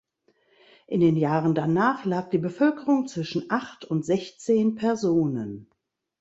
In 0.87 0.99
den 0.99 1.15
Jahren 1.15 1.53
danach 1.53 2.05
lag 2.05 2.31
die 2.31 2.39
Bevölkerung 2.39 3.07
zwischen 3.07 3.51
acht 3.51 3.85
und 3.85 4.03
sechzehn 4.03 4.73
Personen. 4.73 5.69